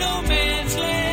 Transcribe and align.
no 0.00 0.22
man's 0.22 0.76
land, 0.76 1.09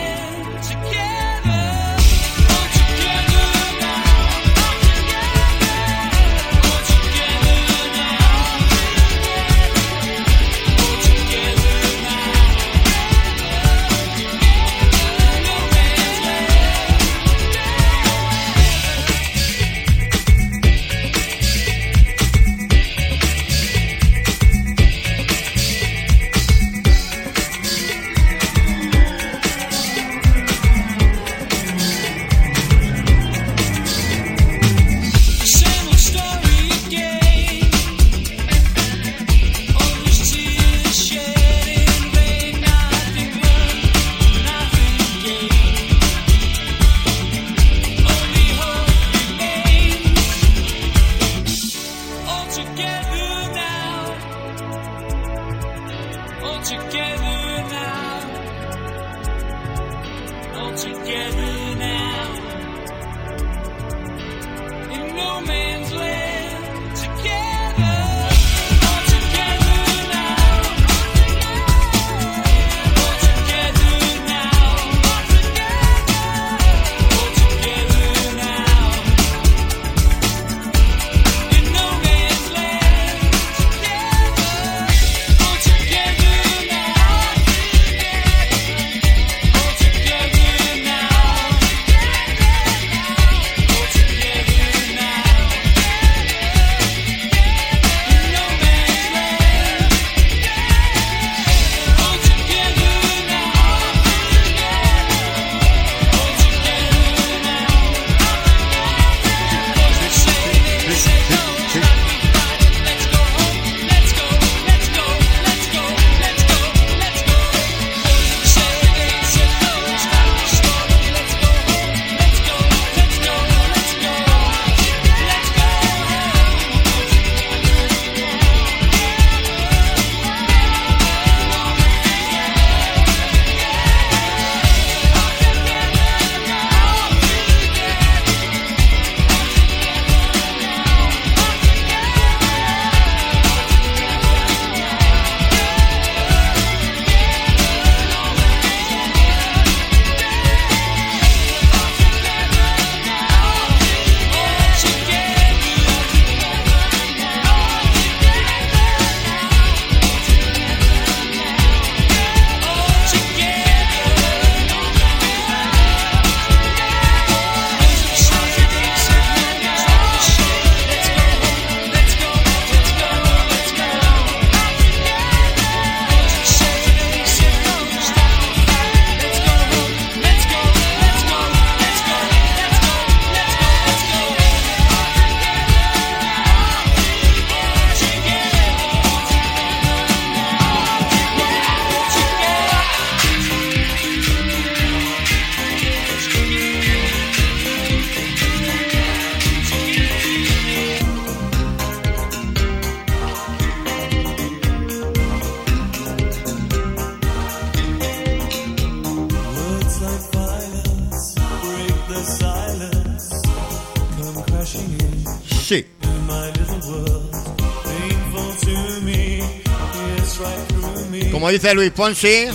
dice 221.58 221.74
Luis 221.74 221.92
Fonsi, 221.92 222.46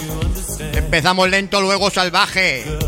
empezamos 0.75 1.29
lento, 1.29 1.61
luego 1.61 1.91
salvaje. 1.91 2.82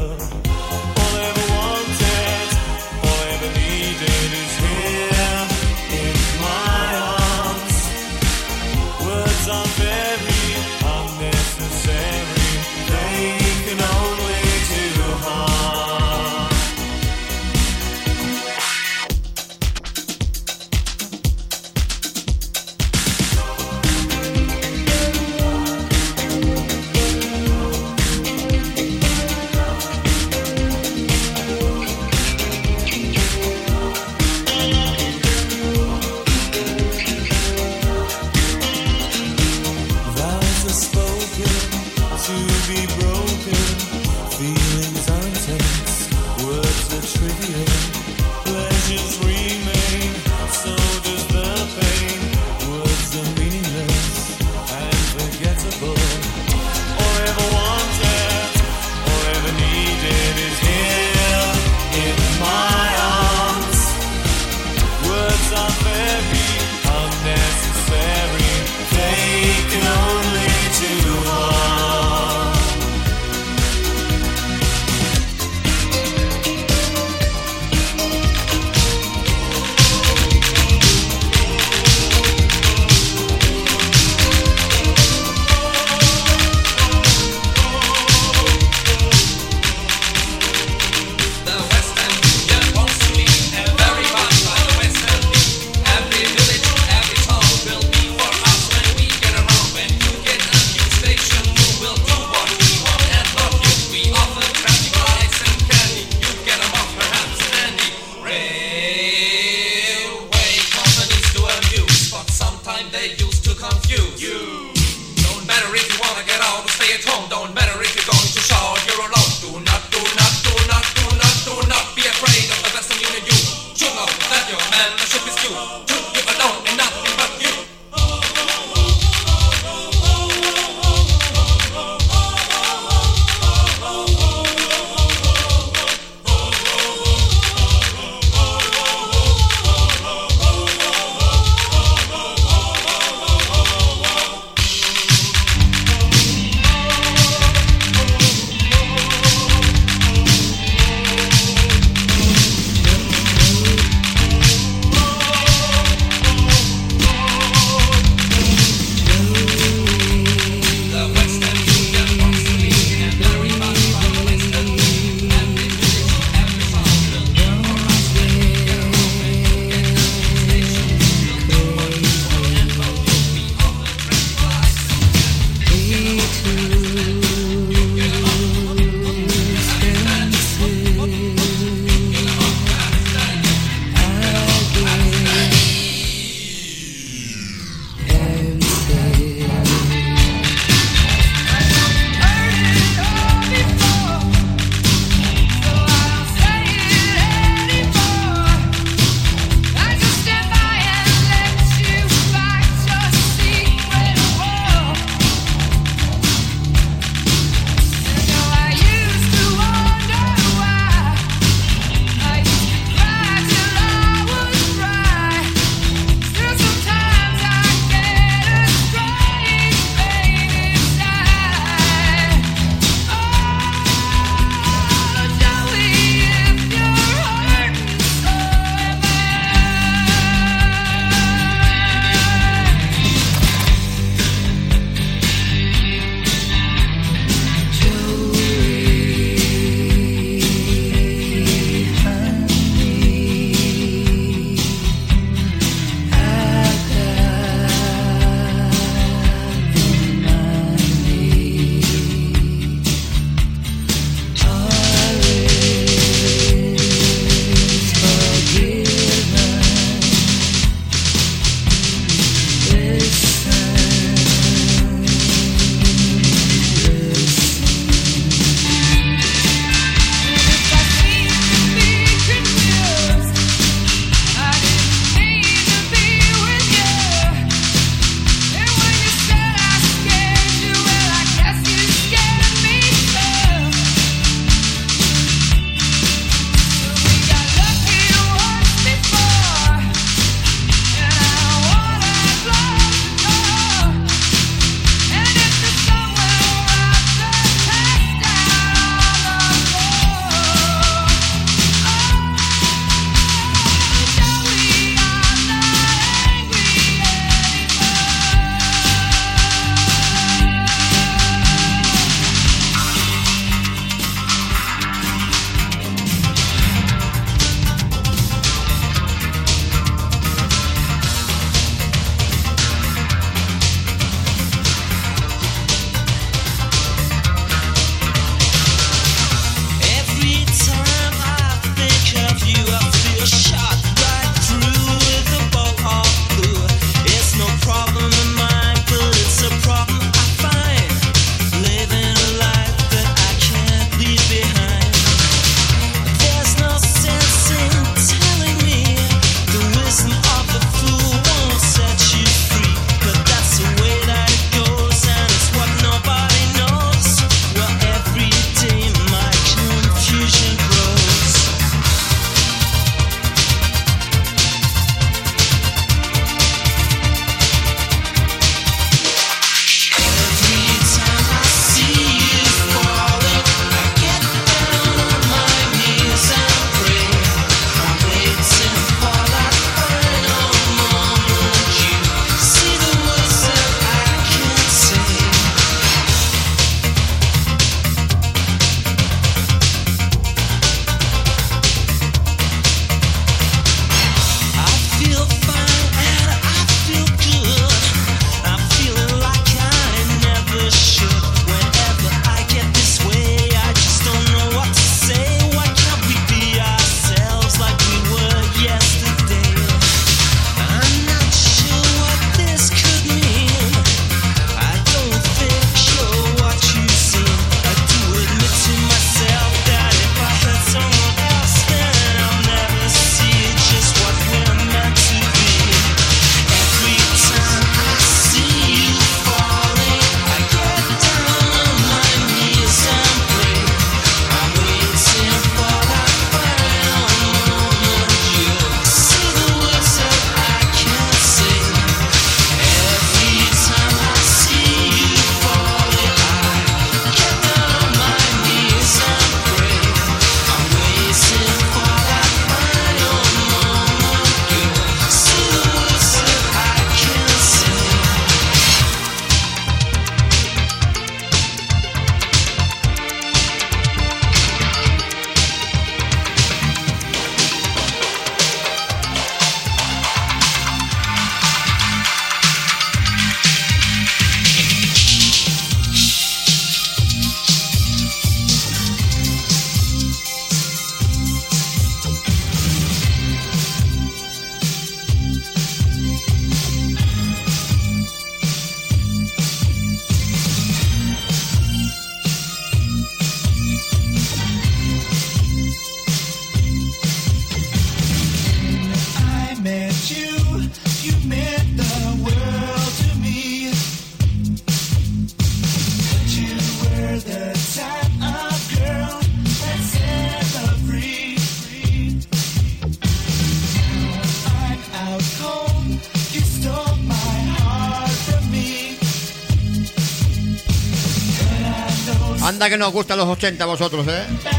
Anda 522.64 522.76
que 522.76 522.78
nos 522.78 522.94
gustan 522.94 523.18
los 523.18 523.28
80 523.28 523.62
a 523.62 523.66
vosotros, 523.66 524.06
¿eh? 524.08 524.53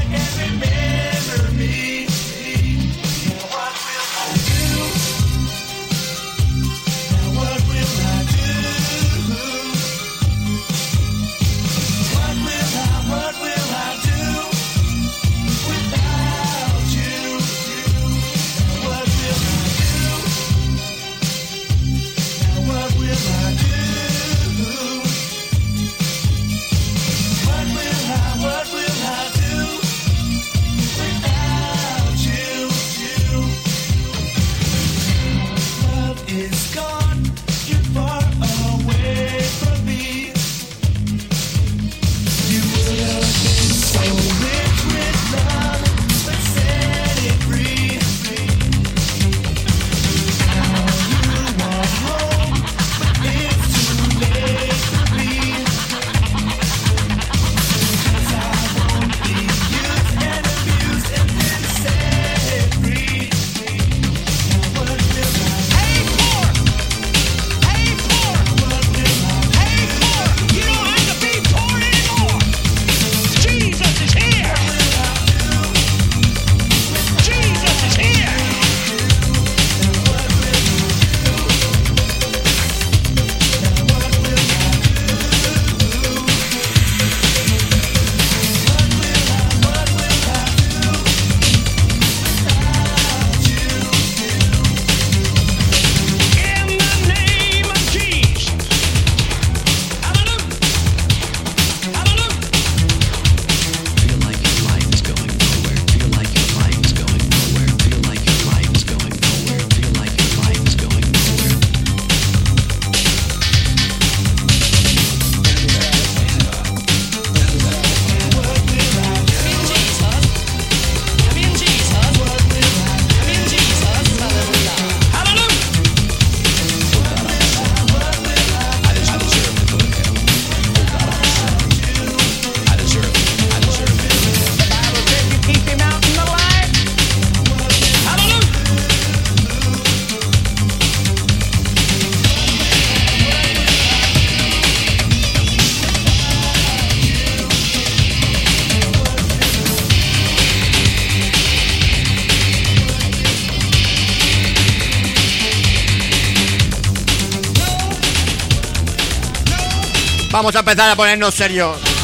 Vamos 160.45 160.57
a 160.57 160.59
empezar 160.59 160.91
a 160.91 160.95
ponernos 160.95 161.33
serios. 161.33 161.94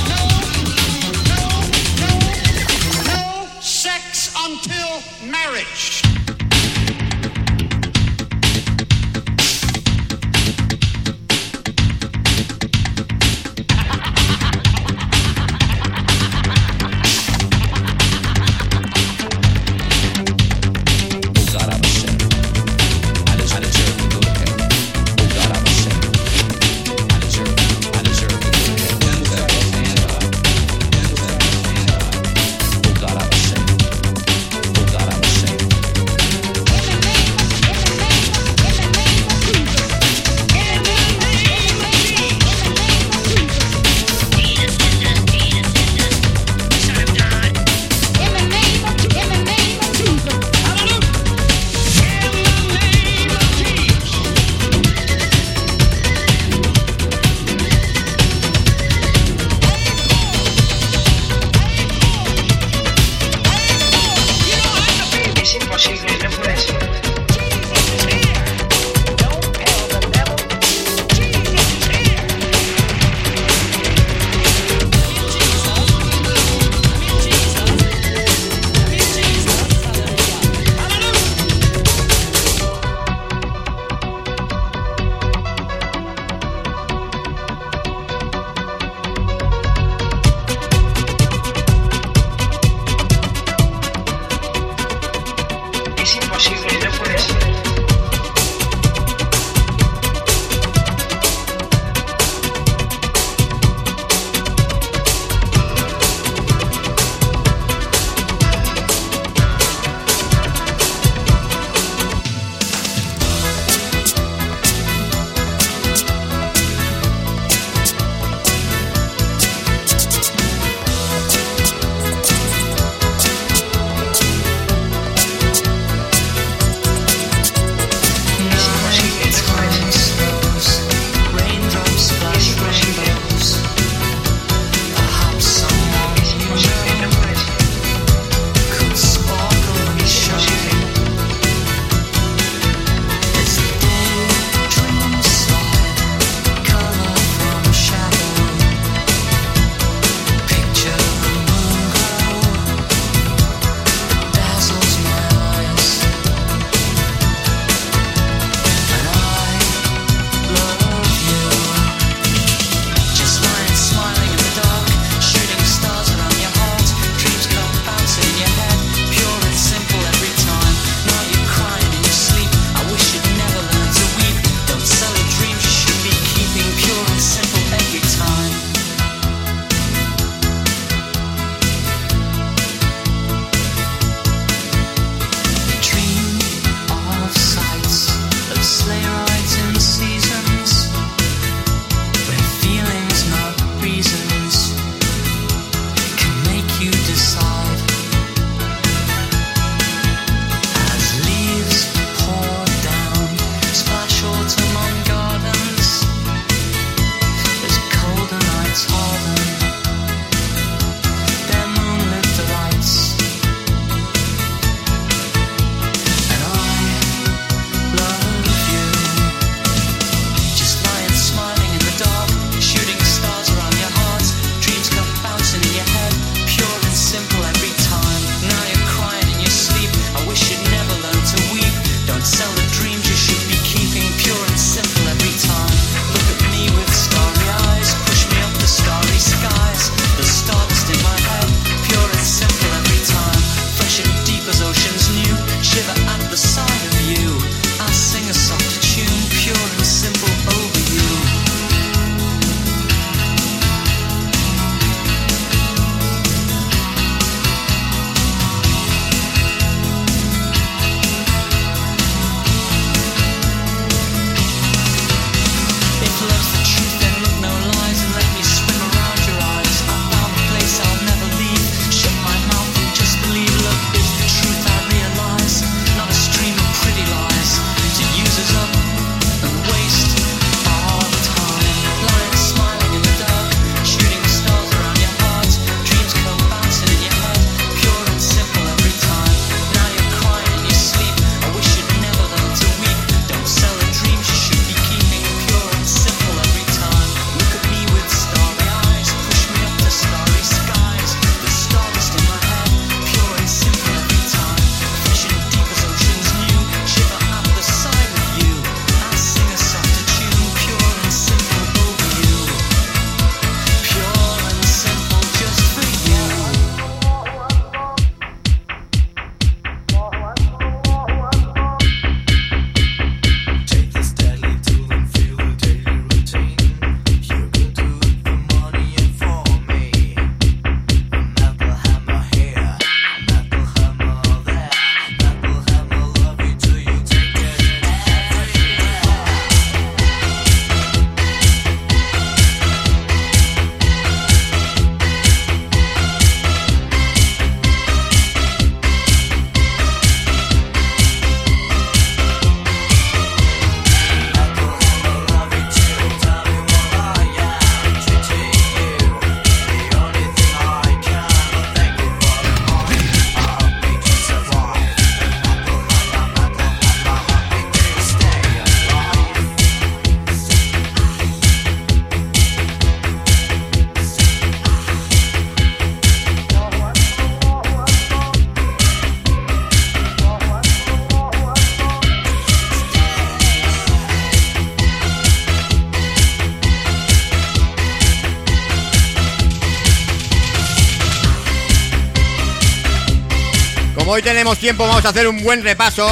Hoy 394.13 394.21
tenemos 394.21 394.57
tiempo, 394.57 394.85
vamos 394.85 395.05
a 395.05 395.07
hacer 395.07 395.25
un 395.25 395.41
buen 395.41 395.63
repaso 395.63 396.05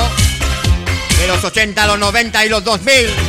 de 1.19 1.27
los 1.27 1.43
80, 1.43 1.85
los 1.85 1.99
90 1.99 2.45
y 2.45 2.47
los 2.47 2.63
2000. 2.63 3.28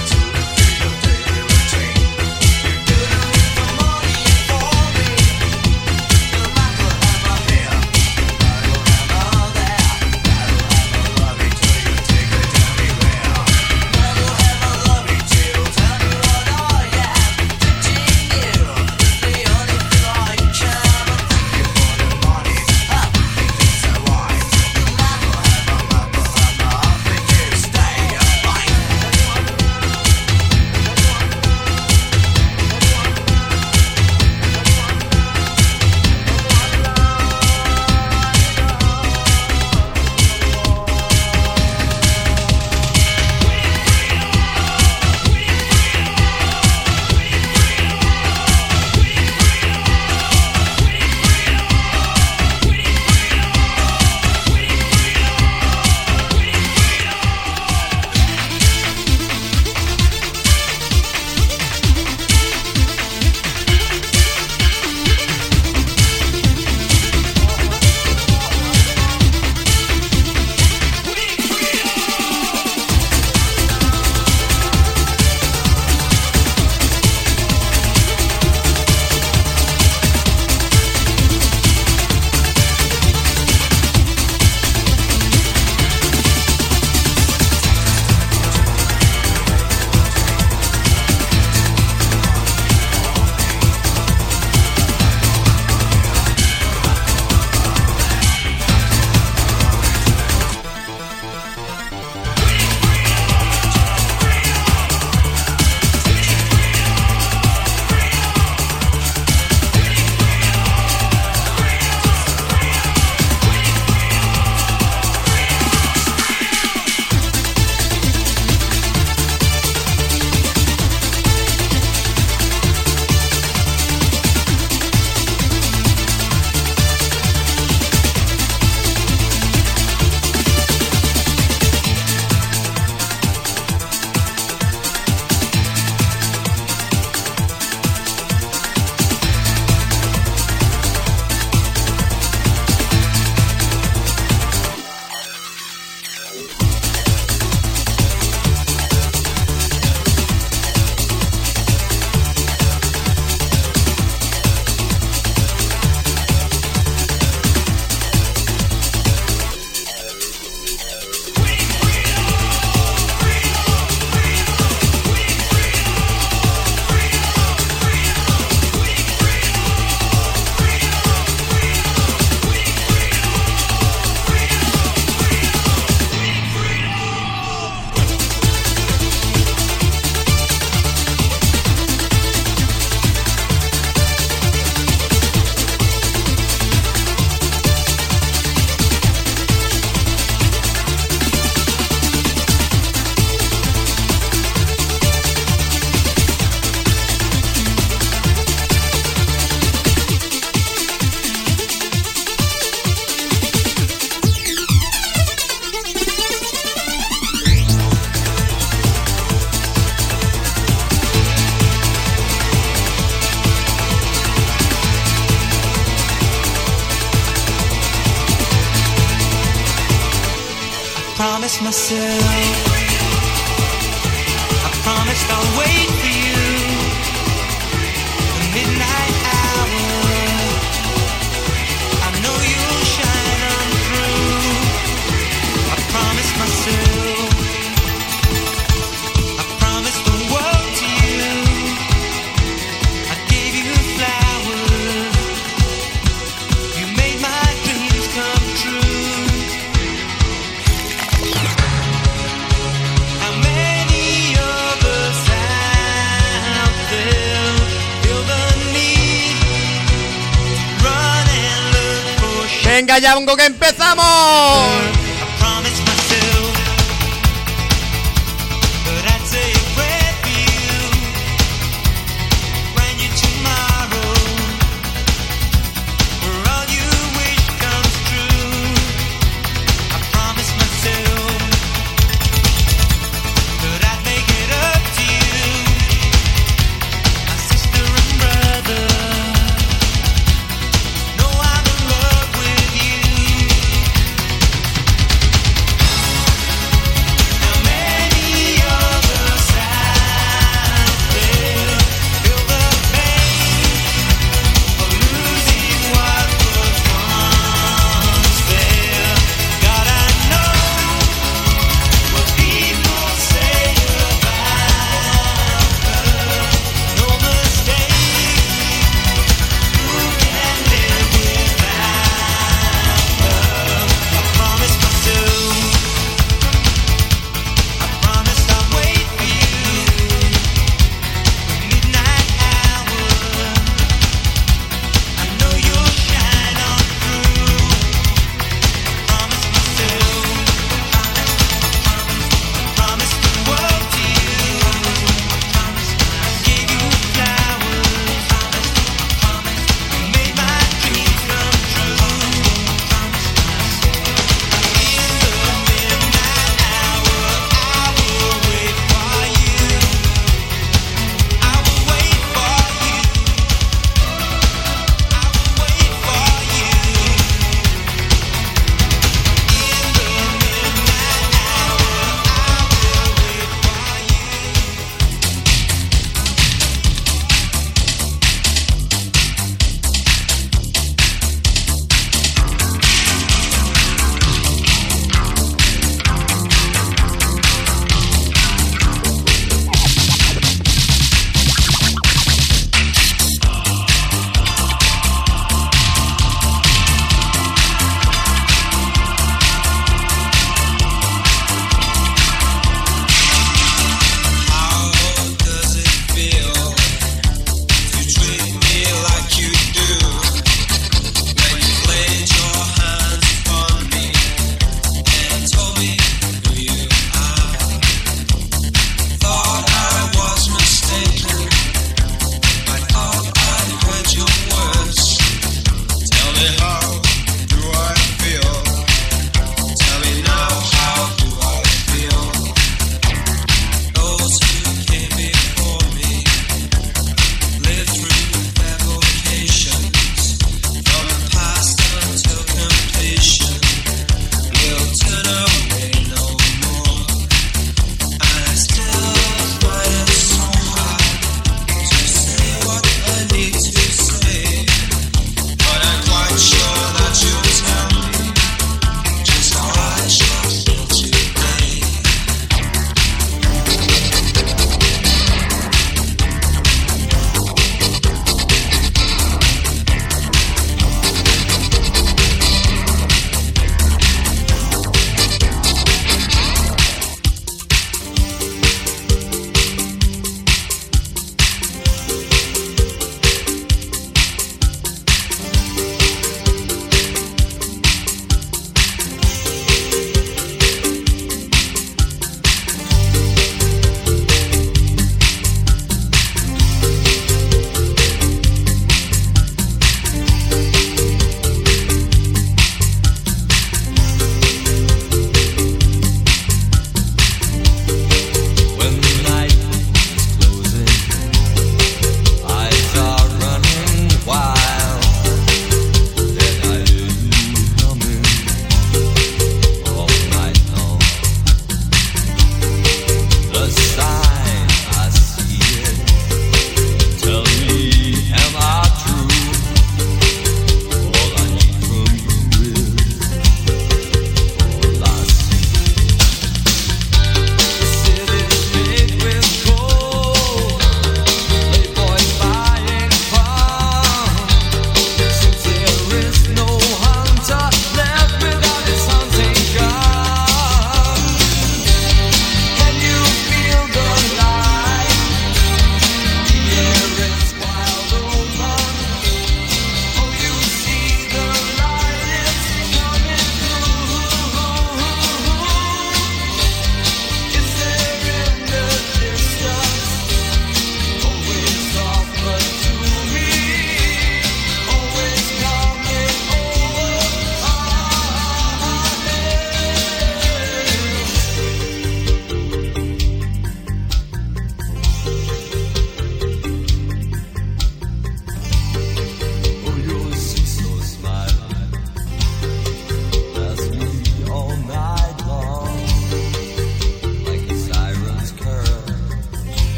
ya 263.01 263.15
vengo 263.15 263.37
que 263.37 263.47
empezamos. 263.47 265.00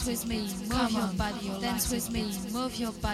dance 0.00 0.22
with 0.22 0.30
me, 0.30 0.48
move 0.70 0.92
your 0.92 1.06
body, 1.08 1.50
dance 1.60 1.92
with 1.92 2.10
me, 2.10 2.32
move 2.52 2.74
your 2.78 2.92
body. 2.92 3.09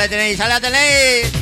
la 0.00 0.08
tenéis, 0.08 0.40
ahí 0.40 0.48
la 0.48 0.60
tenéis. 0.60 1.39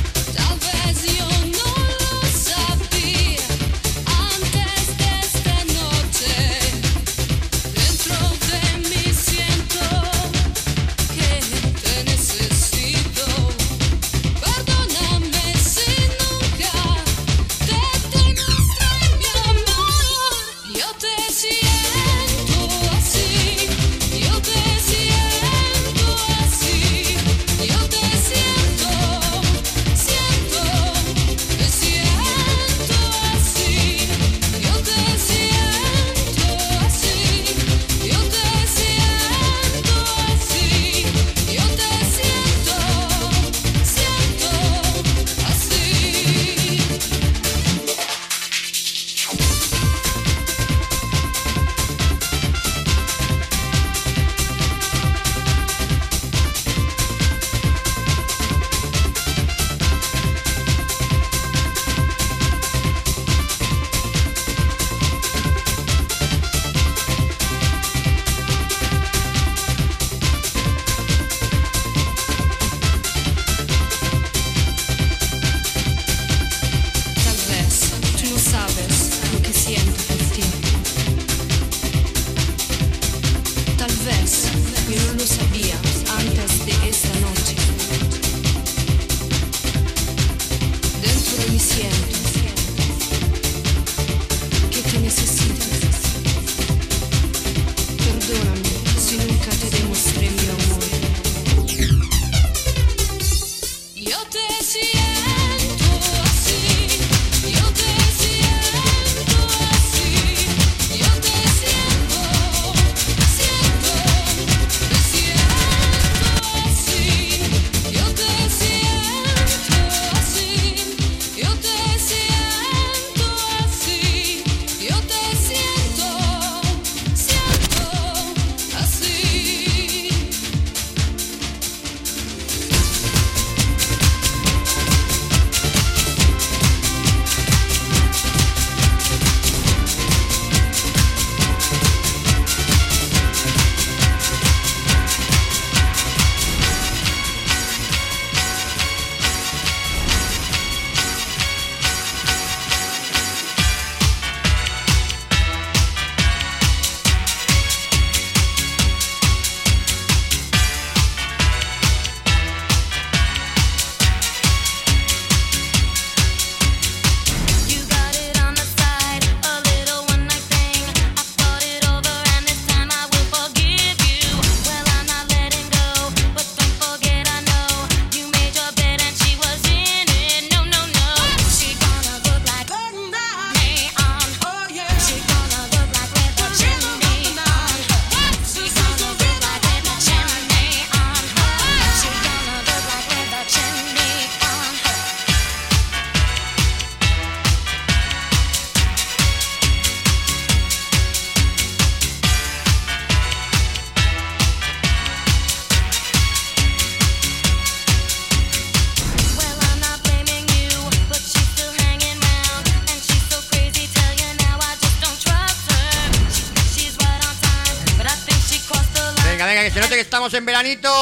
En 220.34 220.44
veranito. 220.44 220.97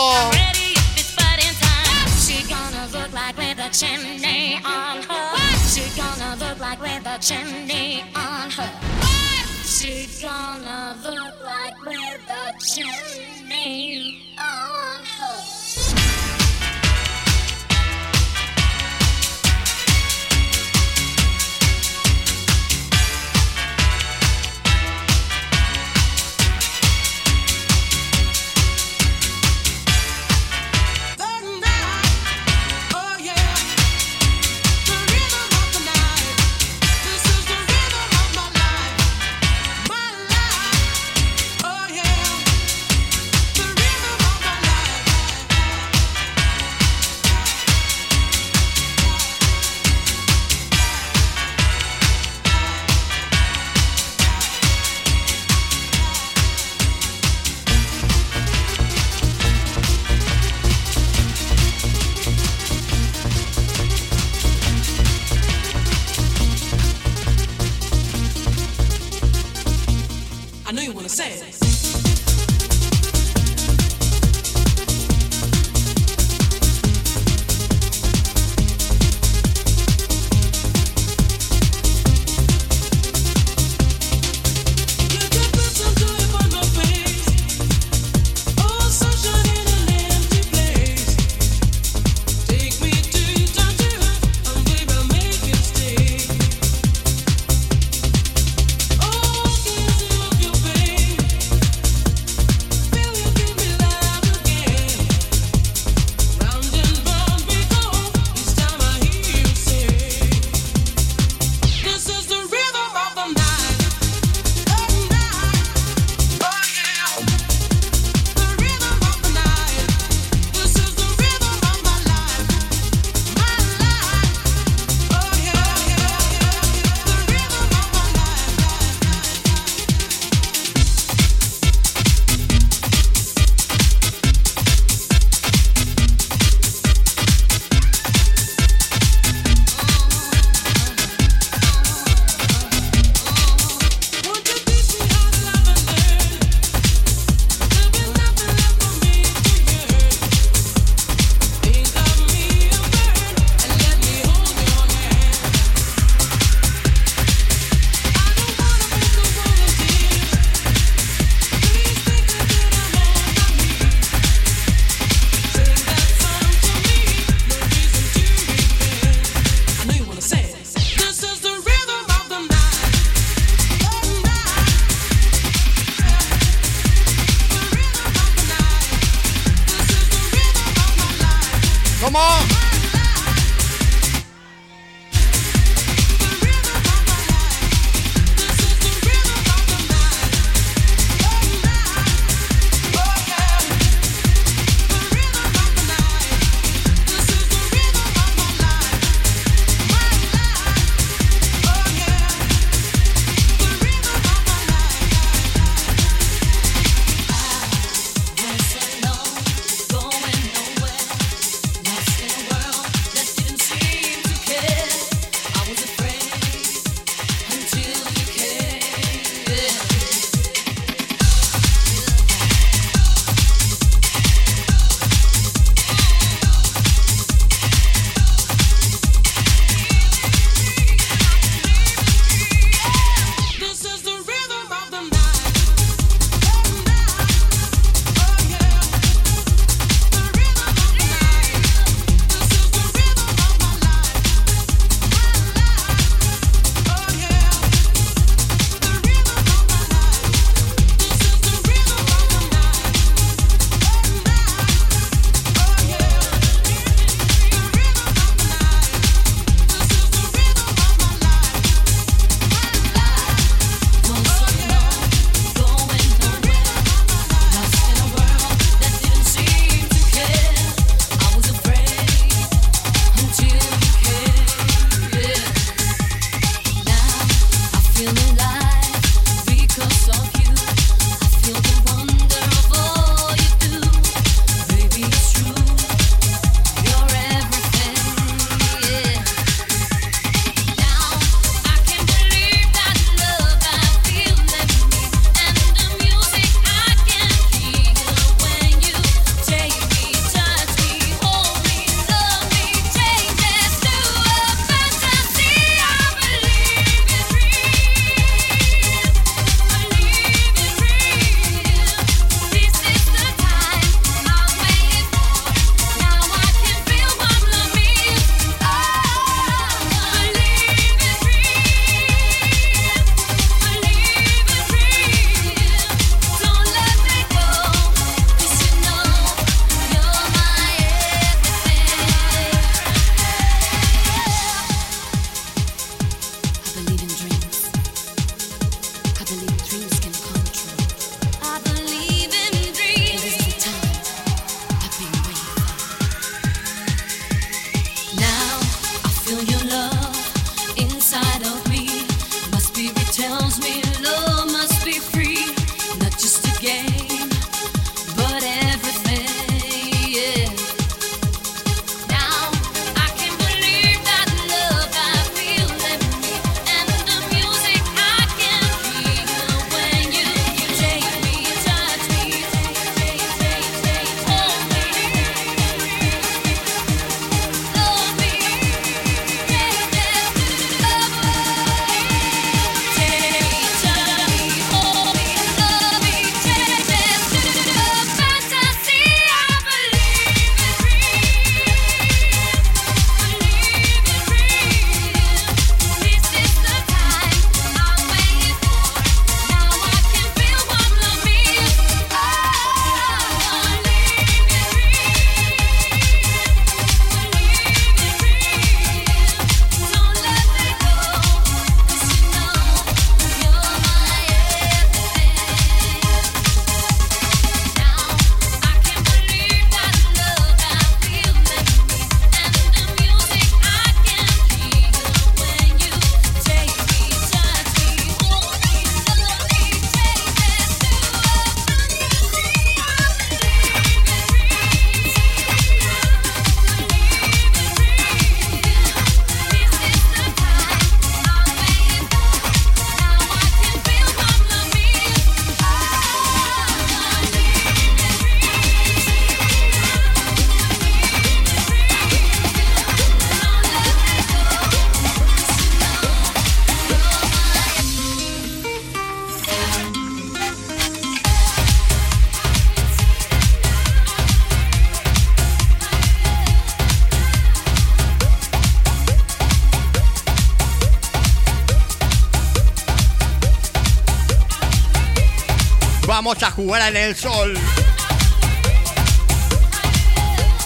vamos 476.27 476.43
a 476.43 476.51
jugar 476.51 476.83
en 476.89 476.97
el 476.97 477.15
sol. 477.15 477.57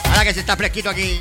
Ahora 0.08 0.24
que 0.24 0.32
se 0.32 0.40
está 0.40 0.56
fresquito 0.56 0.88
aquí. 0.88 1.20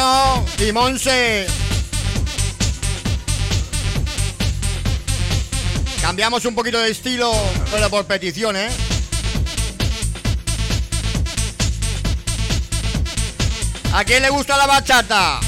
Chino 0.00 0.46
y 0.66 0.72
Monse. 0.72 1.46
Cambiamos 6.00 6.42
un 6.46 6.54
poquito 6.54 6.78
de 6.78 6.90
estilo, 6.90 7.30
pero 7.70 7.90
por 7.90 8.06
petición, 8.06 8.56
¿eh? 8.56 8.70
¿A 13.92 14.04
quién 14.04 14.22
le 14.22 14.30
gusta 14.30 14.56
la 14.56 14.66
bachata? 14.66 15.40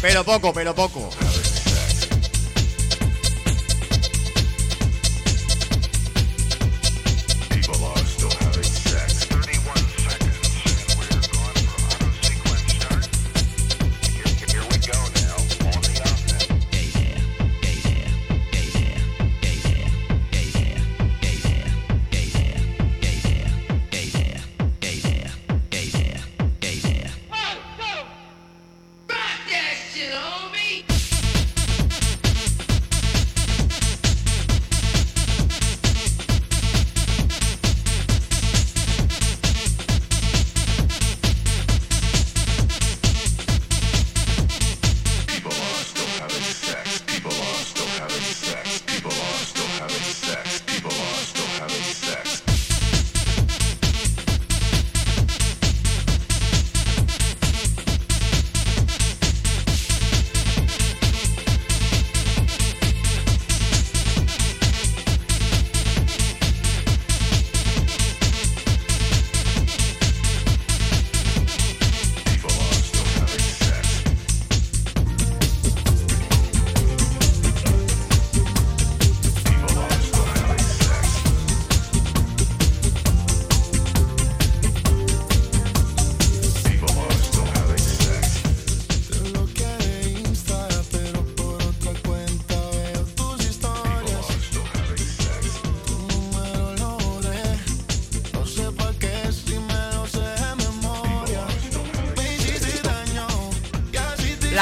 Pero 0.00 0.24
poco, 0.24 0.54
pero 0.54 0.74
poco. 0.74 1.10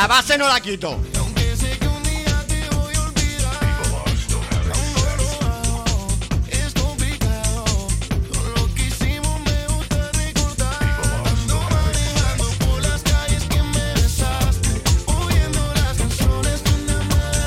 Base 0.08 0.38
no 0.38 0.46
la 0.46 0.60
quito. 0.60 1.00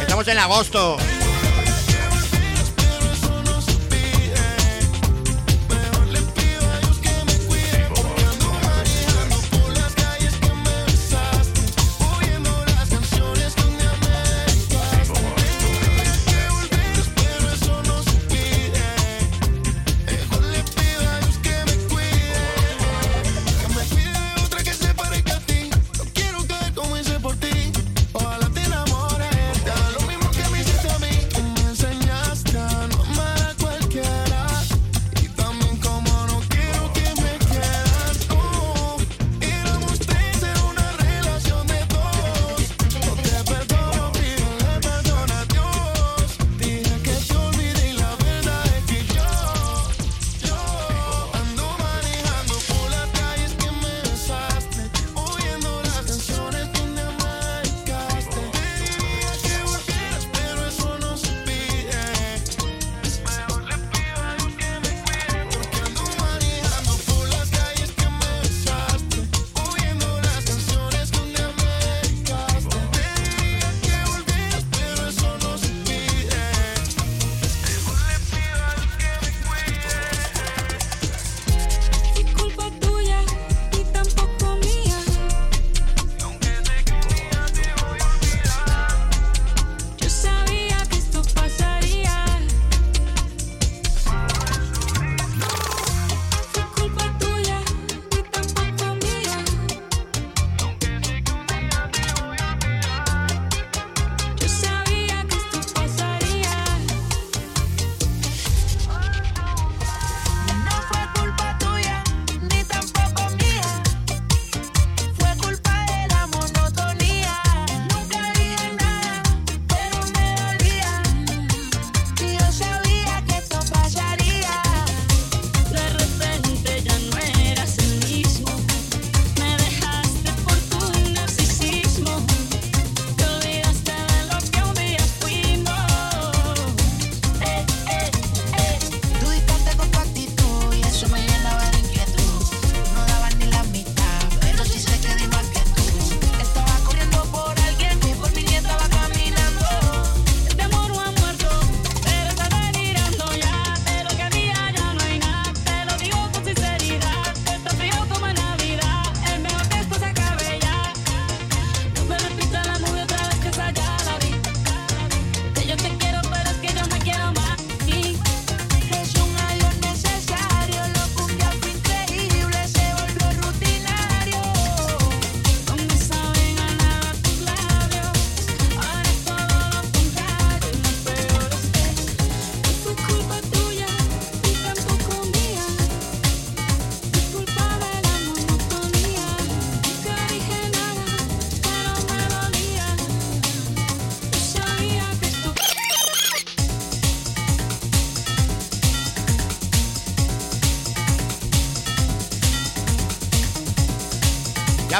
Estamos 0.01 0.27
en 0.27 0.37
agosto. 0.37 1.18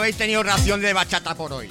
Habéis 0.10 0.18
tenido 0.18 0.42
ración 0.42 0.82
de 0.82 0.92
bachata 0.92 1.36
por 1.36 1.54
hoy. 1.54 1.70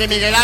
Ese 0.00 0.08
Miguel 0.08 0.34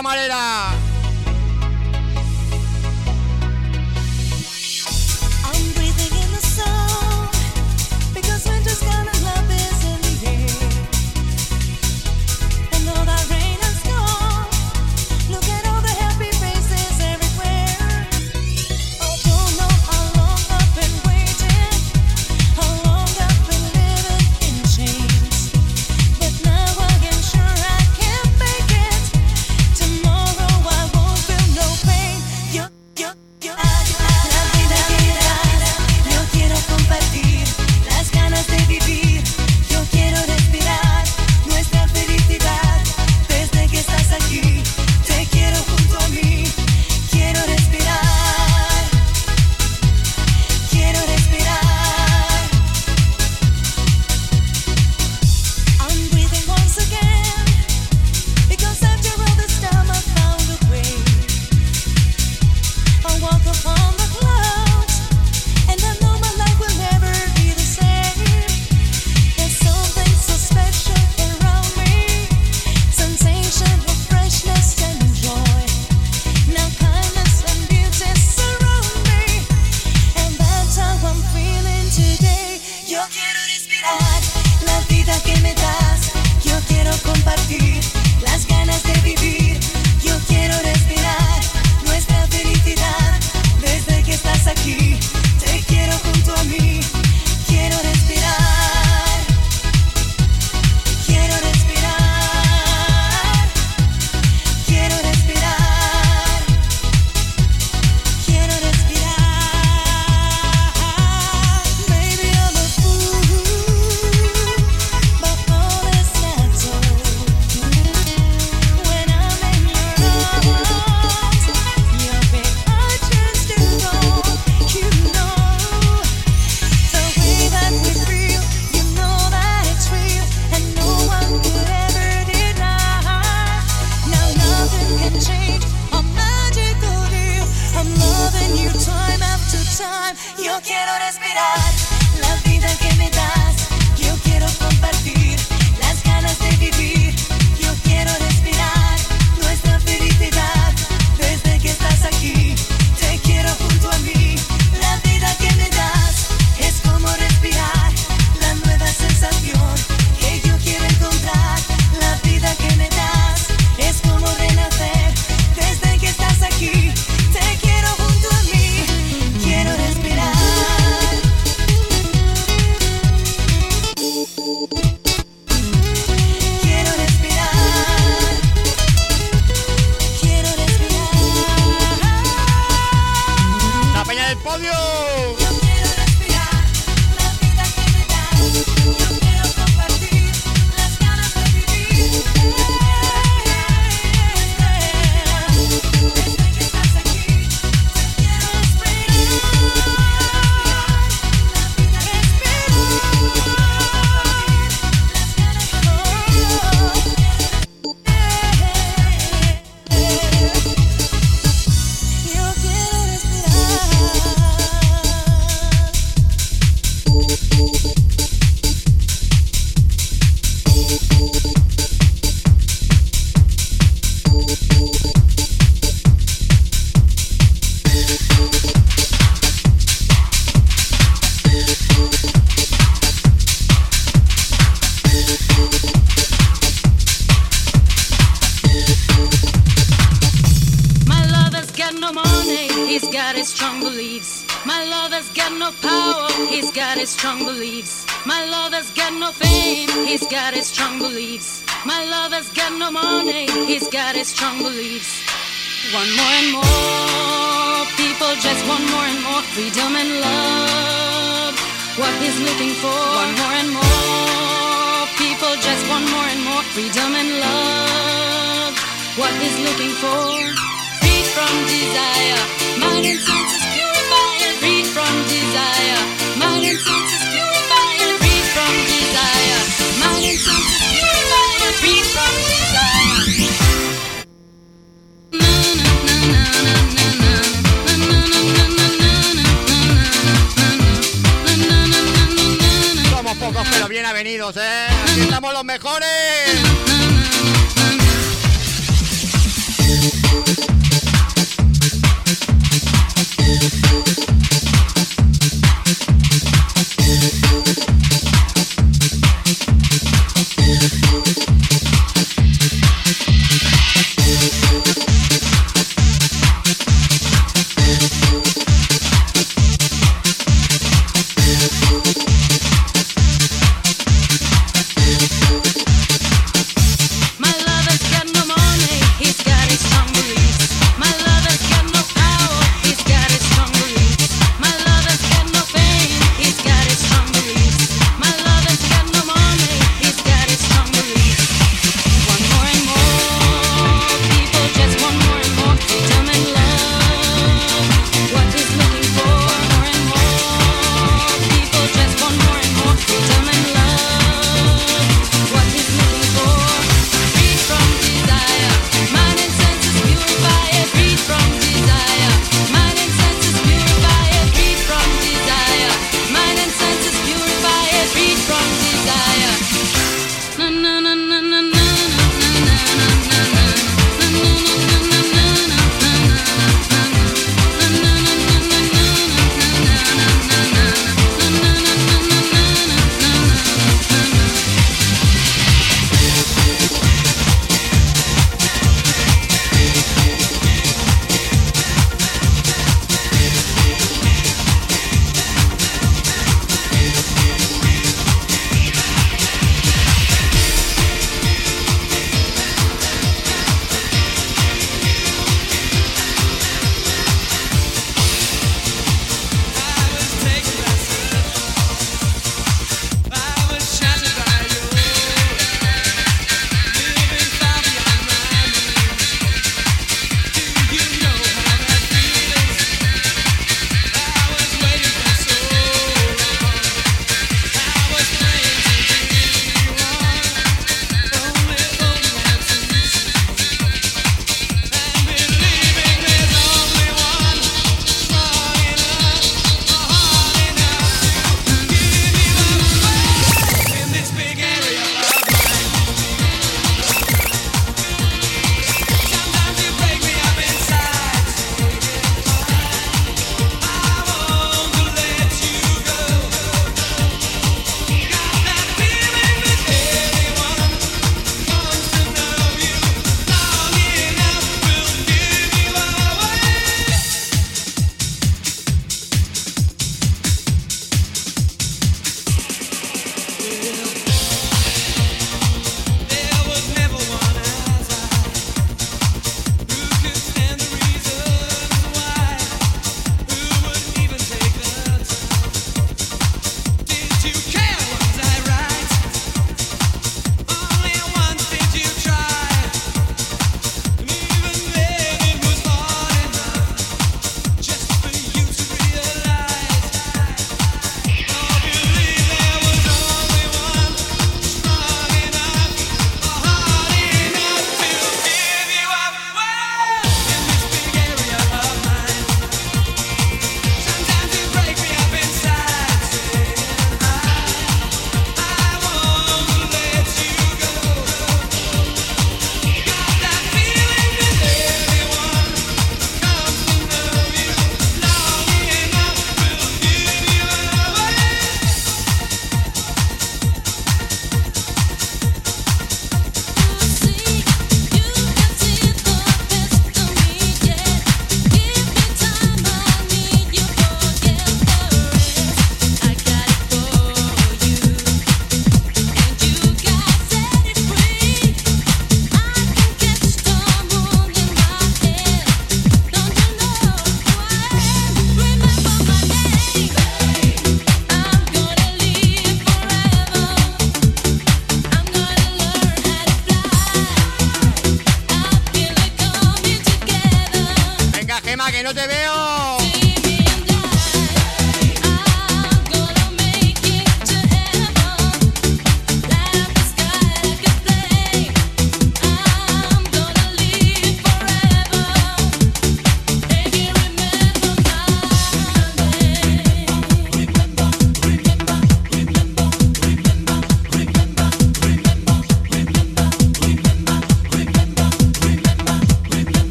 cámara 0.00 0.29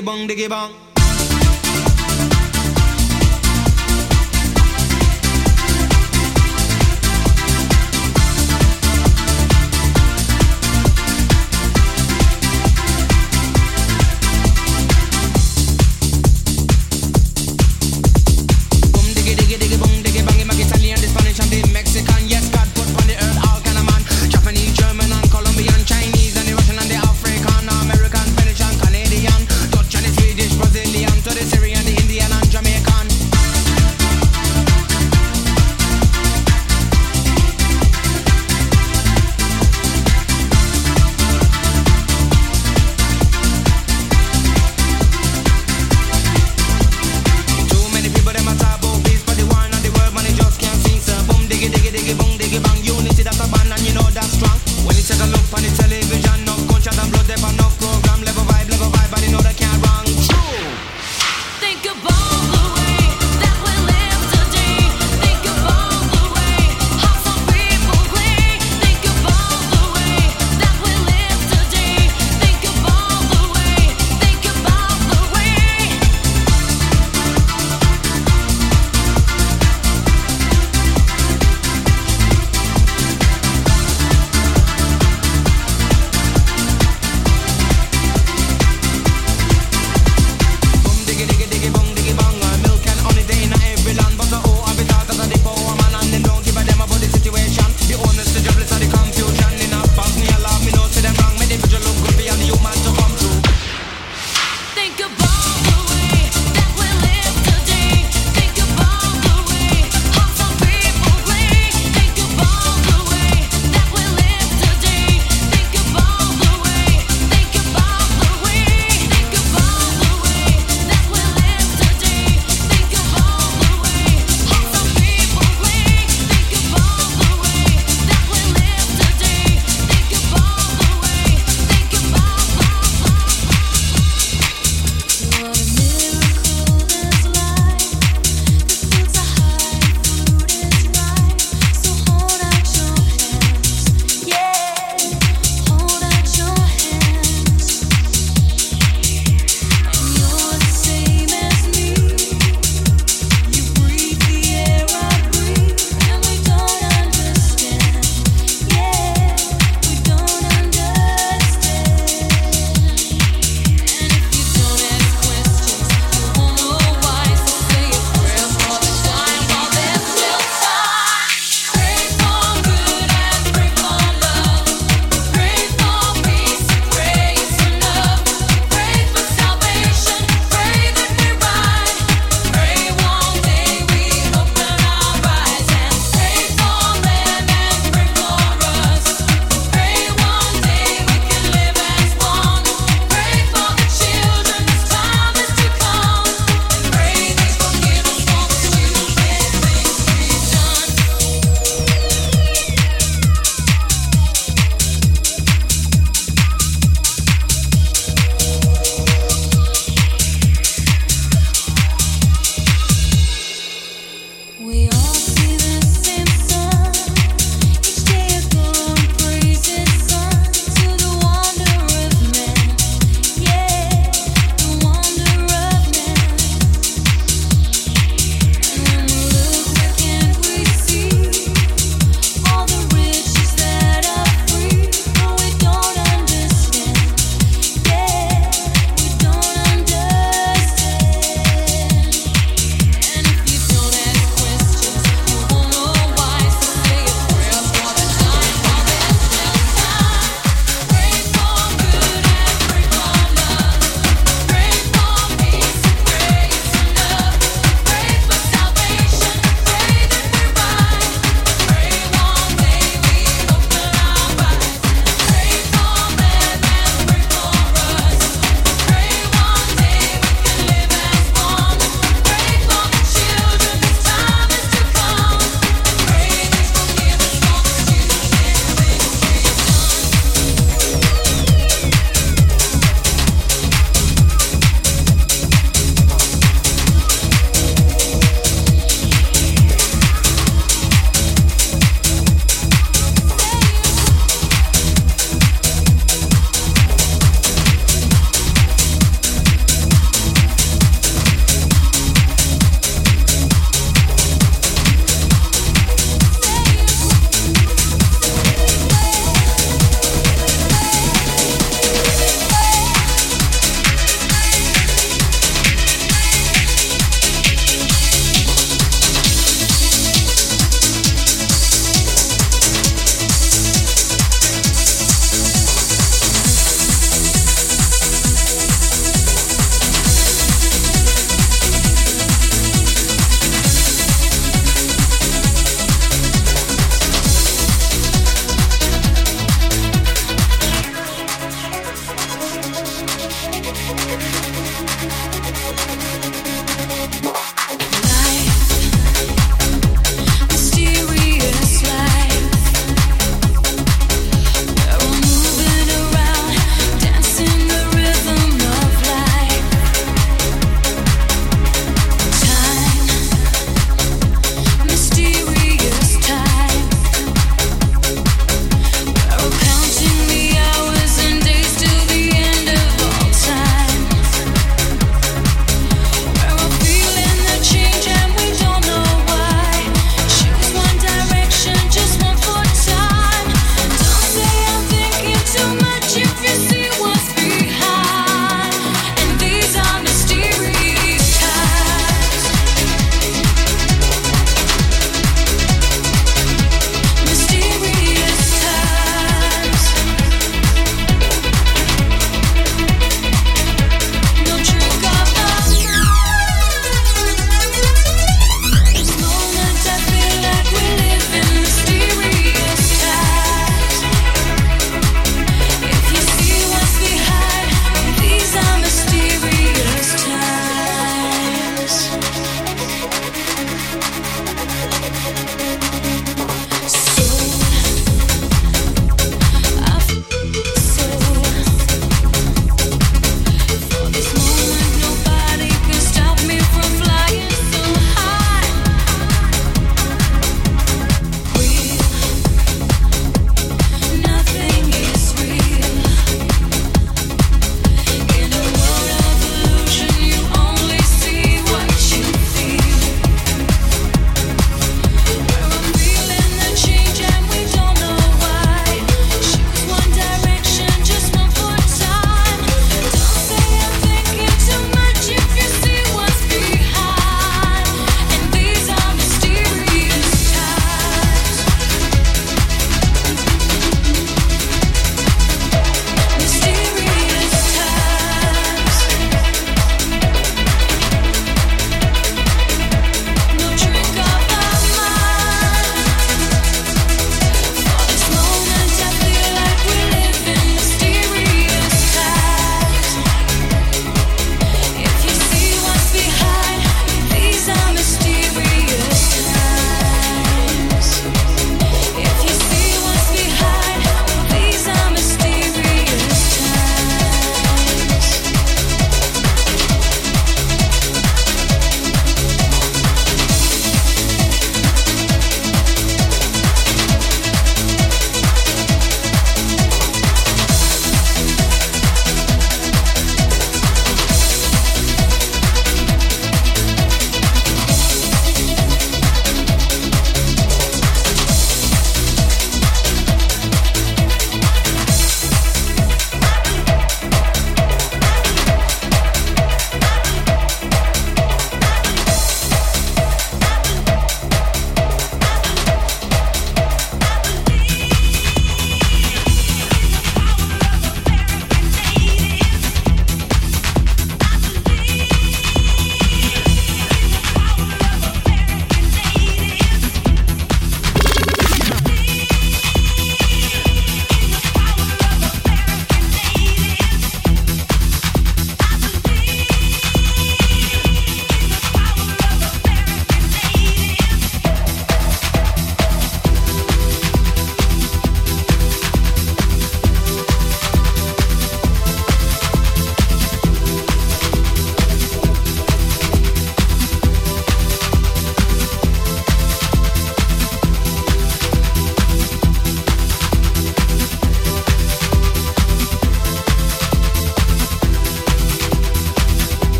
diggy 0.00 0.06
bong 0.06 0.26
diggy 0.28 0.48
bong. 0.48 0.79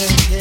Yeah. 0.00 0.39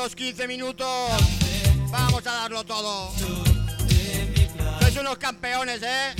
últimos 0.00 0.16
15 0.16 0.48
minutos 0.48 0.88
vamos 1.90 2.26
a 2.26 2.32
darlo 2.32 2.64
todo. 2.64 3.12
Sois 4.80 4.96
unos 4.96 5.18
campeones, 5.18 5.82
¿eh? 5.82 6.14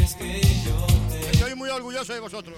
Estoy 1.33 1.55
muy 1.55 1.71
orgulloso 1.71 2.13
de 2.13 2.21
vosotros. 2.21 2.50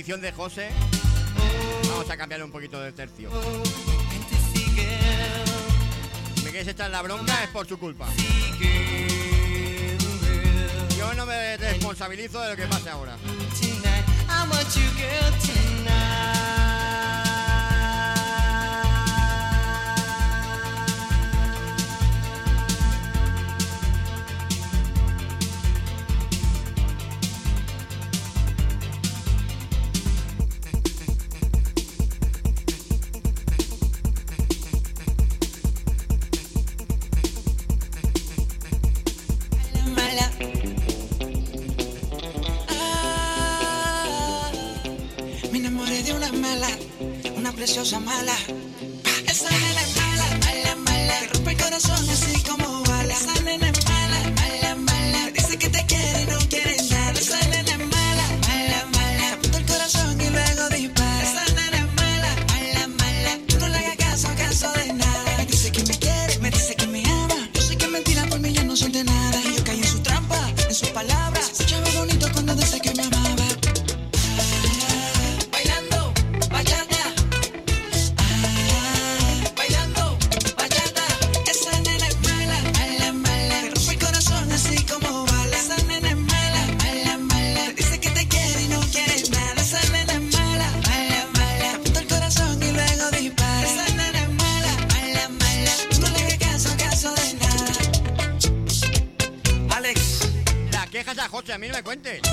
de 0.00 0.32
José, 0.32 0.70
vamos 1.86 2.08
a 2.08 2.16
cambiarle 2.16 2.46
un 2.46 2.50
poquito 2.50 2.80
de 2.80 2.90
tercio. 2.90 3.30
Me 6.42 6.50
quieres 6.50 6.68
echar 6.68 6.90
la 6.90 7.02
bronca, 7.02 7.44
es 7.44 7.50
por 7.50 7.68
su 7.68 7.78
culpa. 7.78 8.08
Yo 10.96 11.14
no 11.14 11.26
me 11.26 11.58
responsabilizo 11.58 12.40
de 12.40 12.50
lo 12.50 12.56
que 12.56 12.66
pase 12.66 12.88
ahora. 12.88 13.14
No 101.70 101.76
me 101.76 101.82
cuentes. 101.82 102.29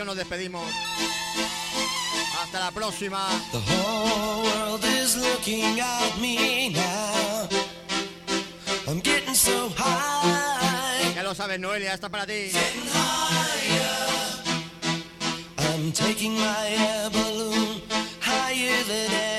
canción 0.00 0.06
nos 0.06 0.16
despedimos. 0.16 0.66
Hasta 2.40 2.60
la 2.60 2.70
próxima. 2.70 3.28
The 3.52 3.58
whole 3.58 4.42
world 4.44 4.84
is 4.84 5.16
looking 5.16 5.78
at 5.80 6.18
me 6.18 6.70
now. 6.70 7.48
I'm 8.88 9.00
getting 9.00 9.34
so 9.34 9.68
high. 9.76 11.14
Ya 11.14 11.22
lo 11.22 11.34
sabes, 11.34 11.60
Noelia, 11.60 11.92
está 11.92 12.08
para 12.08 12.26
ti. 12.26 12.50
I'm 15.58 15.92
taking 15.92 16.34
my 16.34 16.68
air 16.68 17.10
balloon 17.10 17.82
higher 18.20 18.84
than 18.84 19.12
ever. 19.12 19.29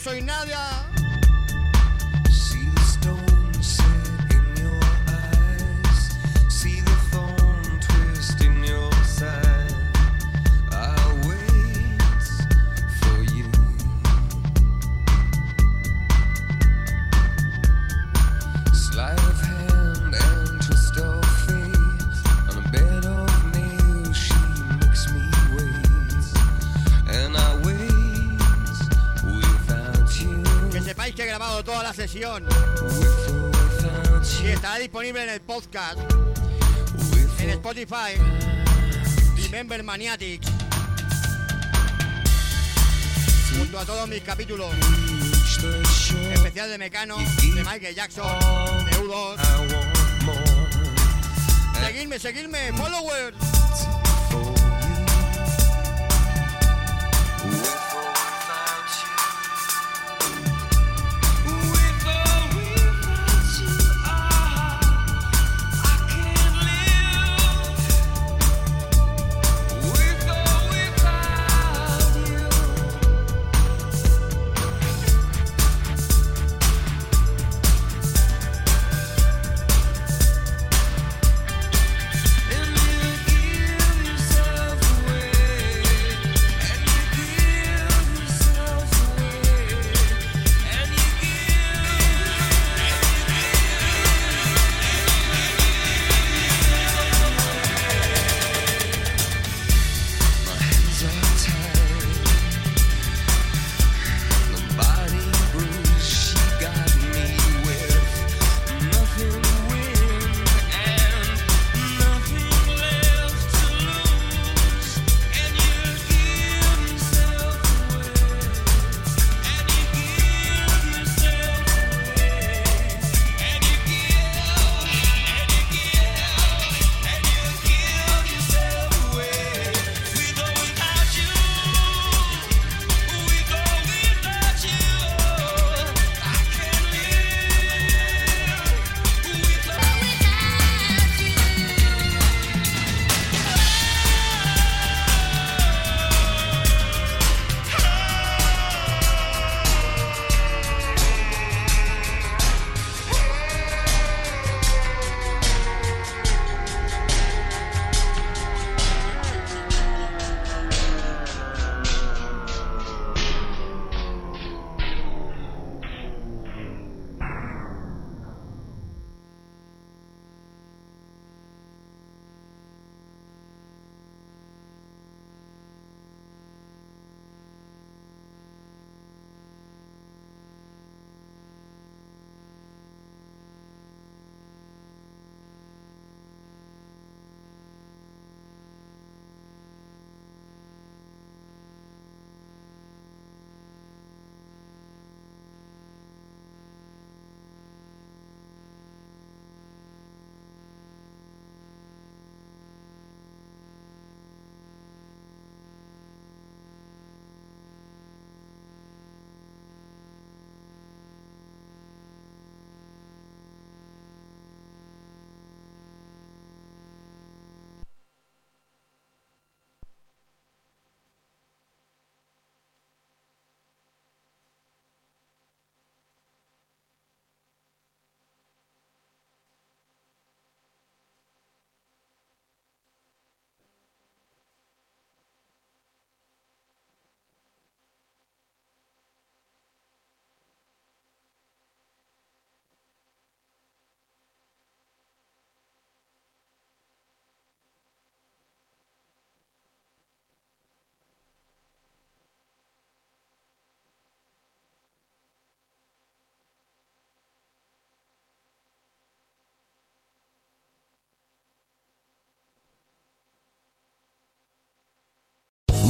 soy 0.00 0.20
nada. 0.20 0.45
45. 37.86 38.20
Remember 39.44 39.82
Maniatic. 39.82 40.42
Junto 43.56 43.78
a 43.78 43.84
todos 43.84 44.08
mis 44.08 44.22
capítulos. 44.22 44.74
Especial 46.32 46.68
de 46.70 46.78
Mecano, 46.78 47.16
de 47.16 47.64
Michael 47.64 47.94
Jackson, 47.94 48.26
de 48.86 48.98
U2. 48.98 49.36
Seguirme, 51.80 52.18
seguirme, 52.18 52.72
followers. 52.72 53.45